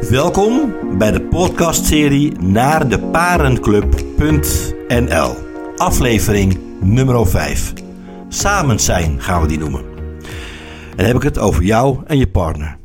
Welkom 0.00 0.74
bij 0.98 1.10
de 1.10 1.22
podcastserie 1.22 2.32
naar 2.40 2.88
de 2.88 2.98
parenclub.nl. 2.98 5.34
Aflevering 5.76 6.58
nummer 6.80 7.26
5. 7.26 7.72
Samen 8.28 8.80
zijn 8.80 9.22
gaan 9.22 9.40
we 9.40 9.46
die 9.46 9.58
noemen. 9.58 9.80
En 9.80 10.96
dan 10.96 11.06
heb 11.06 11.16
ik 11.16 11.22
het 11.22 11.38
over 11.38 11.62
jou 11.62 11.98
en 12.06 12.18
je 12.18 12.28
partner. 12.28 12.76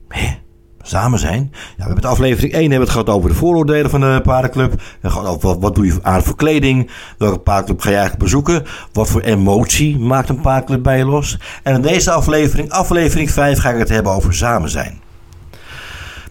Samen 0.81 1.19
zijn? 1.19 1.49
Ja, 1.51 1.58
we 1.76 1.83
hebben 1.83 1.96
het 1.96 2.05
aflevering 2.05 2.53
1 2.53 2.62
hebben 2.62 2.79
het 2.79 2.89
gehad 2.89 3.10
over 3.10 3.29
de 3.29 3.35
vooroordelen 3.35 3.89
van 3.89 4.01
de 4.01 4.19
paardenclub. 4.23 4.81
We 5.01 5.09
gaan 5.09 5.25
over 5.25 5.47
wat, 5.47 5.57
wat 5.59 5.75
doe 5.75 5.85
je 5.85 5.99
aan 6.01 6.23
voor 6.23 6.35
kleding? 6.35 6.91
Welke 7.17 7.39
paardenclub 7.39 7.81
ga 7.81 7.89
je 7.89 7.96
eigenlijk 7.96 8.23
bezoeken? 8.23 8.63
Wat 8.91 9.09
voor 9.09 9.21
emotie 9.21 9.99
maakt 9.99 10.29
een 10.29 10.41
paardenclub 10.41 10.83
bij 10.83 10.97
je 10.97 11.05
los? 11.05 11.39
En 11.63 11.75
in 11.75 11.81
deze 11.81 12.12
aflevering, 12.12 12.69
aflevering 12.69 13.31
5, 13.31 13.59
ga 13.59 13.69
ik 13.69 13.79
het 13.79 13.89
hebben 13.89 14.12
over 14.12 14.33
samen 14.33 14.69
zijn. 14.69 15.09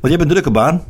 Want 0.01 0.13
je 0.13 0.19
hebt 0.19 0.23
een 0.23 0.29
drukke 0.29 0.51
baan. 0.51 0.83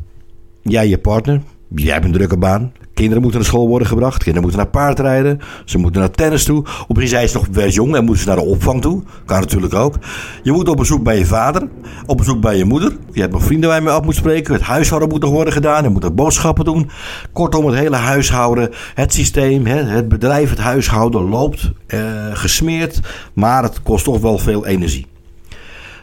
Jij, 0.62 0.88
je 0.88 0.98
partner. 0.98 1.42
Jij 1.74 1.92
hebt 1.92 2.04
een 2.04 2.12
drukke 2.12 2.36
baan. 2.36 2.72
Kinderen 2.94 3.22
moeten 3.22 3.40
naar 3.40 3.48
school 3.48 3.68
worden 3.68 3.88
gebracht. 3.88 4.16
Kinderen 4.16 4.42
moeten 4.42 4.60
naar 4.60 4.70
paardrijden. 4.70 5.40
Ze 5.64 5.78
moeten 5.78 6.00
naar 6.00 6.10
tennis 6.10 6.44
toe. 6.44 6.62
Of 6.62 6.88
misschien 6.88 7.08
zijn 7.08 7.28
ze 7.28 7.36
nog 7.36 7.50
best 7.50 7.74
jong 7.74 7.96
en 7.96 8.04
moeten 8.04 8.22
ze 8.22 8.28
naar 8.28 8.36
de 8.36 8.44
opvang 8.44 8.80
toe. 8.80 9.02
Kan 9.24 9.40
natuurlijk 9.40 9.74
ook. 9.74 9.94
Je 10.42 10.52
moet 10.52 10.68
op 10.68 10.76
bezoek 10.76 11.02
bij 11.02 11.18
je 11.18 11.26
vader. 11.26 11.68
Op 12.06 12.16
bezoek 12.16 12.40
bij 12.40 12.56
je 12.56 12.64
moeder. 12.64 12.96
Je 13.12 13.20
hebt 13.20 13.32
nog 13.32 13.42
vrienden 13.42 13.68
waar 13.68 13.78
je 13.78 13.84
mee 13.84 13.94
af 13.94 14.04
moet 14.04 14.14
spreken. 14.14 14.54
Het 14.54 14.62
huishouden 14.62 15.08
moet 15.08 15.20
nog 15.20 15.30
worden 15.30 15.52
gedaan. 15.52 15.82
Je 15.82 15.88
moet 15.88 16.04
er 16.04 16.14
boodschappen 16.14 16.64
doen. 16.64 16.90
Kortom, 17.32 17.66
het 17.66 17.78
hele 17.78 17.96
huishouden. 17.96 18.70
Het 18.94 19.12
systeem. 19.12 19.66
Het 19.66 20.08
bedrijf, 20.08 20.50
het 20.50 20.58
huishouden 20.58 21.28
loopt 21.28 21.72
eh, 21.86 22.00
gesmeerd. 22.32 23.00
Maar 23.32 23.62
het 23.62 23.82
kost 23.82 24.04
toch 24.04 24.20
wel 24.20 24.38
veel 24.38 24.66
energie. 24.66 25.06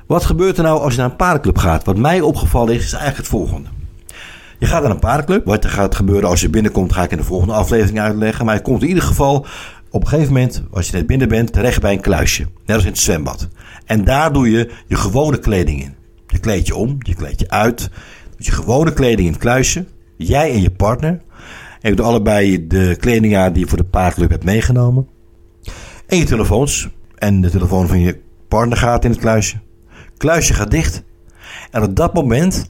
Wat 0.08 0.26
gebeurt 0.26 0.58
er 0.58 0.64
nou 0.64 0.80
als 0.80 0.94
je 0.94 1.00
naar 1.00 1.10
een 1.10 1.16
paardenclub 1.16 1.58
gaat? 1.58 1.86
Wat 1.86 1.98
mij 1.98 2.22
opgevallen 2.22 2.74
is, 2.74 2.84
is 2.84 2.94
eigenlijk 2.94 3.18
het 3.18 3.28
volgende. 3.28 3.70
Je 4.60 4.66
gaat 4.66 4.82
naar 4.82 4.92
een 4.92 5.00
paardenclub. 5.00 5.46
Wat 5.46 5.64
er 5.64 5.70
gaat 5.70 5.96
gebeuren 5.96 6.30
als 6.30 6.42
je 6.42 6.50
binnenkomt, 6.50 6.94
ga 6.94 7.04
ik 7.04 7.12
in 7.12 7.18
de 7.18 7.24
volgende 7.24 7.54
aflevering 7.54 8.00
uitleggen. 8.00 8.46
Maar 8.46 8.56
je 8.56 8.62
komt 8.62 8.82
in 8.82 8.88
ieder 8.88 9.04
geval 9.04 9.46
op 9.90 10.02
een 10.02 10.08
gegeven 10.08 10.34
moment, 10.34 10.64
als 10.72 10.90
je 10.90 10.96
net 10.96 11.08
binnen 11.08 11.28
bent, 11.28 11.54
terecht 11.54 11.82
bij 11.82 11.94
een 11.94 12.02
kluisje. 12.02 12.46
Net 12.66 12.76
als 12.76 12.86
in 12.86 12.92
het 12.92 13.00
zwembad. 13.00 13.48
En 13.86 14.04
daar 14.04 14.34
doe 14.34 14.52
je 14.52 14.72
je 14.88 14.96
gewone 14.96 15.40
kleding 15.40 15.82
in. 15.82 15.96
Je 16.28 16.40
kleed 16.40 16.68
je 16.68 16.76
om, 16.76 16.98
je 17.00 17.16
kleed 17.16 17.40
je 17.40 17.50
uit. 17.50 17.90
Je 18.38 18.52
gewone 18.52 18.94
kleding 18.94 19.28
in 19.28 19.34
het 19.34 19.42
kluisje. 19.42 19.86
Jij 20.18 20.52
en 20.52 20.62
je 20.62 20.72
partner. 20.72 21.22
En 21.82 21.90
je 21.90 21.96
doet 21.96 22.06
allebei 22.06 22.68
de 22.68 22.96
kleding 23.00 23.38
aan 23.38 23.54
die 23.54 23.64
je 23.64 23.70
voor 23.70 23.78
de 23.78 23.84
paardclub 23.84 24.30
hebt 24.30 24.44
meegenomen. 24.44 25.08
En 26.08 26.18
je 26.18 26.26
telefoons. 26.26 26.90
En 27.16 27.42
de 27.42 27.50
telefoon 27.50 27.88
van 27.88 28.00
je 28.00 28.20
partner 28.48 28.78
gaat 28.78 29.04
in 29.04 29.12
het 29.12 29.20
kluisje. 29.20 29.58
Kluisje 30.18 30.54
gaat 30.54 30.72
dicht. 30.72 31.04
En 31.72 31.84
op 31.84 31.96
dat 31.96 32.14
moment 32.14 32.70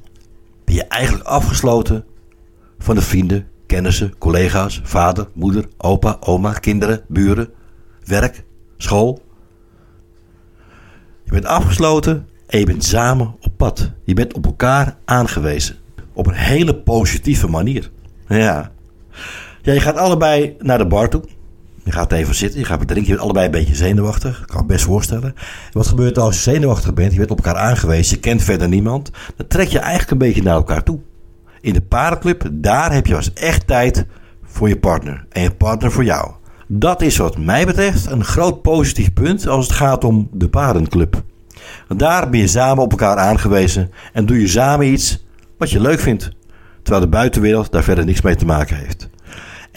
ben 0.66 0.76
je 0.76 0.84
eigenlijk 0.84 1.26
afgesloten 1.26 2.06
van 2.80 2.96
de 2.96 3.02
vrienden, 3.02 3.48
kennissen, 3.66 4.18
collega's, 4.18 4.82
vader, 4.84 5.28
moeder, 5.34 5.68
opa, 5.78 6.18
oma, 6.20 6.54
kinderen, 6.54 7.02
buren, 7.08 7.50
werk, 8.04 8.44
school. 8.78 9.22
Je 11.24 11.32
bent 11.32 11.46
afgesloten 11.46 12.28
en 12.48 12.60
je 12.60 12.66
bent 12.66 12.84
samen 12.84 13.36
op 13.42 13.52
pad. 13.58 13.92
Je 14.04 14.14
bent 14.14 14.34
op 14.34 14.46
elkaar 14.46 14.98
aangewezen. 15.06 15.76
Op 16.14 16.28
een 16.28 16.34
hele 16.34 16.76
positieve 16.76 17.48
manier. 17.48 17.92
Ja. 18.28 18.72
Ja, 19.62 19.74
je 19.74 19.80
gaat 19.80 19.98
allebei 19.98 20.56
naar 20.60 20.78
de 20.78 20.88
bar 20.88 21.10
toe. 21.10 21.24
Je 21.88 21.94
gaat 21.94 22.12
even 22.12 22.36
zitten, 22.36 22.60
je 22.60 22.66
gaat 22.66 22.88
drinken, 22.88 23.04
je 23.04 23.10
bent 23.10 23.20
allebei 23.20 23.46
een 23.46 23.52
beetje 23.52 23.76
zenuwachtig. 23.76 24.42
Ik 24.42 24.48
kan 24.48 24.62
me 24.62 24.68
best 24.68 24.86
voorstellen. 24.86 25.34
wat 25.72 25.88
gebeurt 25.88 26.18
er 26.18 26.24
als 26.24 26.36
je 26.36 26.42
zenuwachtig 26.42 26.94
bent? 26.94 27.12
Je 27.12 27.18
bent 27.18 27.32
op 27.32 27.38
elkaar 27.38 27.62
aangewezen, 27.62 28.16
je 28.16 28.22
kent 28.22 28.44
verder 28.44 28.68
niemand. 28.68 29.12
Dan 29.36 29.48
trek 29.48 29.68
je 29.68 29.80
eigenlijk 29.80 30.12
een 30.12 30.18
beetje 30.18 30.44
naar 30.44 30.56
elkaar 30.56 30.84
toe. 30.84 31.00
In 31.62 31.74
de 31.74 31.82
paardenclub, 31.82 32.50
daar 32.52 32.94
heb 32.94 33.06
je 33.06 33.16
als 33.16 33.34
echt 33.34 33.68
tijd 33.68 34.06
voor 34.44 34.70
je 34.70 34.80
partner. 34.80 35.26
En 35.30 35.42
je 35.42 35.52
partner 35.52 35.92
voor 35.92 36.04
jou. 36.04 36.32
Dat 36.68 37.02
is 37.02 37.18
wat 37.18 37.38
mij 37.38 37.66
betreft 37.66 38.12
een 38.12 38.24
groot 38.24 38.62
positief 38.62 39.14
punt 39.14 39.48
als 39.48 39.68
het 39.68 39.76
gaat 39.76 40.04
om 40.04 40.30
de 40.32 40.50
paardenclub. 40.50 41.24
daar 41.88 42.30
ben 42.30 42.40
je 42.40 42.48
samen 42.48 42.84
op 42.84 42.92
elkaar 42.92 43.18
aangewezen 43.18 43.92
en 44.14 44.26
doe 44.26 44.40
je 44.40 44.48
samen 44.48 44.88
iets 44.88 45.26
wat 45.58 45.72
je 45.72 45.82
leuk 45.82 46.00
vindt. 46.00 46.32
Terwijl 46.82 47.06
de 47.06 47.12
buitenwereld 47.12 47.72
daar 47.72 47.84
verder 47.84 48.06
niks 48.06 48.22
mee 48.22 48.36
te 48.36 48.46
maken 48.46 48.78
heeft. 48.78 49.07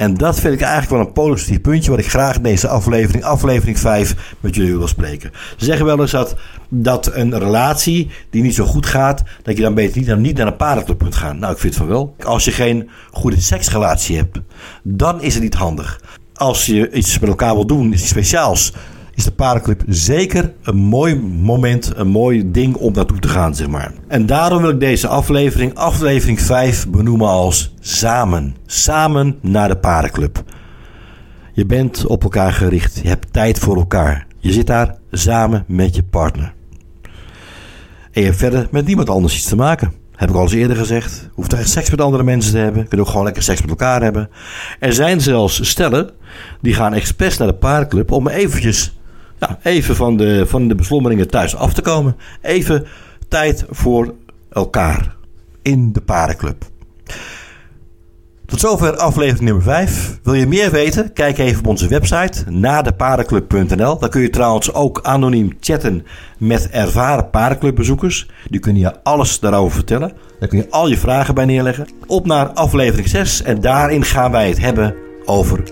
En 0.00 0.14
dat 0.14 0.40
vind 0.40 0.54
ik 0.54 0.60
eigenlijk 0.60 0.90
wel 0.90 1.00
een 1.00 1.12
positief 1.12 1.60
puntje 1.60 1.90
wat 1.90 1.98
ik 1.98 2.08
graag 2.08 2.36
in 2.36 2.42
deze 2.42 2.68
aflevering, 2.68 3.24
aflevering 3.24 3.78
5, 3.78 4.34
met 4.40 4.54
jullie 4.54 4.76
wil 4.76 4.88
spreken. 4.88 5.30
Ze 5.56 5.64
zeggen 5.64 5.86
wel 5.86 6.00
eens 6.00 6.10
dat, 6.10 6.36
dat 6.68 7.14
een 7.14 7.38
relatie 7.38 8.10
die 8.30 8.42
niet 8.42 8.54
zo 8.54 8.64
goed 8.64 8.86
gaat, 8.86 9.22
dat 9.42 9.56
je 9.56 9.62
dan 9.62 9.74
beter 9.74 10.18
niet, 10.18 10.36
naar 10.36 10.46
een 10.46 10.56
paardenclub 10.56 10.98
kunt 10.98 11.14
gaan. 11.14 11.38
Nou, 11.38 11.52
ik 11.52 11.58
vind 11.58 11.74
van 11.76 11.86
wel. 11.86 12.14
Als 12.24 12.44
je 12.44 12.50
geen 12.50 12.90
goede 13.10 13.40
seksrelatie 13.40 14.16
hebt, 14.16 14.40
dan 14.82 15.22
is 15.22 15.34
het 15.34 15.42
niet 15.42 15.54
handig. 15.54 16.00
Als 16.34 16.66
je 16.66 16.92
iets 16.92 17.18
met 17.18 17.28
elkaar 17.28 17.54
wil 17.54 17.66
doen, 17.66 17.92
iets 17.92 18.08
speciaals, 18.08 18.72
is 19.20 19.26
de 19.26 19.32
paardenclub 19.32 19.82
zeker 19.86 20.52
een 20.62 20.76
mooi 20.76 21.16
moment, 21.20 21.92
een 21.94 22.08
mooi 22.08 22.50
ding 22.50 22.76
om 22.76 22.92
naartoe 22.92 23.18
te 23.18 23.28
gaan, 23.28 23.54
zeg 23.54 23.66
maar. 23.68 23.92
En 24.08 24.26
daarom 24.26 24.62
wil 24.62 24.70
ik 24.70 24.80
deze 24.80 25.08
aflevering, 25.08 25.74
aflevering 25.74 26.40
5, 26.40 26.88
benoemen 26.88 27.28
als 27.28 27.74
Samen. 27.80 28.56
Samen 28.66 29.36
naar 29.40 29.68
de 29.68 29.76
paardenclub. 29.76 30.42
Je 31.52 31.66
bent 31.66 32.06
op 32.06 32.22
elkaar 32.22 32.52
gericht, 32.52 33.00
je 33.02 33.08
hebt 33.08 33.32
tijd 33.32 33.58
voor 33.58 33.76
elkaar. 33.76 34.26
Je 34.38 34.52
zit 34.52 34.66
daar 34.66 34.96
samen 35.10 35.64
met 35.66 35.94
je 35.94 36.02
partner. 36.02 36.54
En 38.12 38.20
je 38.20 38.24
hebt 38.24 38.36
verder 38.36 38.68
met 38.70 38.86
niemand 38.86 39.10
anders 39.10 39.34
iets 39.34 39.48
te 39.48 39.56
maken. 39.56 39.92
Heb 40.14 40.28
ik 40.28 40.34
al 40.34 40.42
eens 40.42 40.52
eerder 40.52 40.76
gezegd. 40.76 41.28
Hoeft 41.34 41.52
echt 41.52 41.68
seks 41.68 41.90
met 41.90 42.00
andere 42.00 42.22
mensen 42.22 42.52
te 42.52 42.58
hebben. 42.58 42.82
Je 42.82 42.88
kunt 42.88 43.00
ook 43.00 43.08
gewoon 43.08 43.24
lekker 43.24 43.42
seks 43.42 43.60
met 43.60 43.70
elkaar 43.70 44.02
hebben. 44.02 44.30
Er 44.78 44.92
zijn 44.92 45.20
zelfs 45.20 45.68
stellen 45.68 46.10
die 46.60 46.74
gaan 46.74 46.94
expres 46.94 47.36
naar 47.36 47.48
de 47.48 47.54
paardenclub 47.54 48.10
om 48.10 48.28
eventjes 48.28 48.99
ja, 49.40 49.58
even 49.62 49.96
van 49.96 50.16
de, 50.16 50.46
van 50.46 50.68
de 50.68 50.74
beslommeringen 50.74 51.28
thuis 51.28 51.56
af 51.56 51.72
te 51.72 51.82
komen. 51.82 52.16
Even 52.40 52.86
tijd 53.28 53.64
voor 53.70 54.14
elkaar 54.52 55.16
in 55.62 55.92
de 55.92 56.00
parenclub. 56.00 56.64
Tot 58.46 58.60
zover 58.60 58.96
aflevering 58.96 59.44
nummer 59.44 59.62
5. 59.62 60.18
Wil 60.22 60.34
je 60.34 60.46
meer 60.46 60.70
weten? 60.70 61.12
Kijk 61.12 61.38
even 61.38 61.58
op 61.58 61.66
onze 61.66 61.88
website 61.88 62.50
nadeparenclub.nl. 62.50 63.98
Daar 63.98 64.08
kun 64.08 64.20
je 64.20 64.30
trouwens 64.30 64.74
ook 64.74 65.00
anoniem 65.02 65.56
chatten 65.60 66.06
met 66.38 66.68
ervaren 66.70 67.30
parenclubbezoekers. 67.30 68.30
Die 68.48 68.60
kunnen 68.60 68.82
je 68.82 69.02
alles 69.02 69.40
daarover 69.40 69.74
vertellen. 69.74 70.12
Daar 70.38 70.48
kun 70.48 70.58
je 70.58 70.70
al 70.70 70.88
je 70.88 70.98
vragen 70.98 71.34
bij 71.34 71.44
neerleggen. 71.44 71.88
Op 72.06 72.26
naar 72.26 72.48
aflevering 72.48 73.08
6 73.08 73.42
en 73.42 73.60
daarin 73.60 74.04
gaan 74.04 74.30
wij 74.30 74.48
het 74.48 74.58
hebben 74.60 74.94
over 75.24 75.62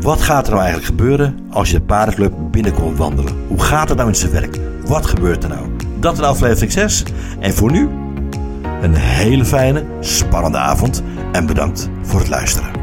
wat 0.00 0.22
gaat 0.22 0.46
er 0.46 0.52
nou 0.52 0.64
eigenlijk 0.64 0.94
gebeuren 0.94 1.38
als 1.50 1.70
je 1.70 1.76
de 1.76 1.84
paardenclub 1.84 2.32
binnenkomt 2.50 2.98
wandelen? 2.98 3.34
Hoe 3.48 3.62
gaat 3.62 3.88
het 3.88 3.98
nou 3.98 4.08
in 4.08 4.16
zijn 4.16 4.32
werk? 4.32 4.58
Wat 4.86 5.06
gebeurt 5.06 5.42
er 5.42 5.48
nou? 5.48 5.66
Dat 6.00 6.18
in 6.18 6.24
aflevering 6.24 6.72
6. 6.72 7.04
En 7.40 7.52
voor 7.52 7.70
nu 7.70 7.88
een 8.82 8.94
hele 8.94 9.44
fijne, 9.44 9.84
spannende 10.00 10.58
avond 10.58 11.02
en 11.32 11.46
bedankt 11.46 11.90
voor 12.02 12.20
het 12.20 12.28
luisteren. 12.28 12.81